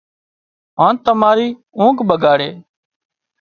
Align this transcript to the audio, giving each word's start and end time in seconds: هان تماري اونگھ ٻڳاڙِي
هان 0.79 0.95
تماري 1.05 1.47
اونگھ 1.79 2.01
ٻڳاڙِي 2.09 2.49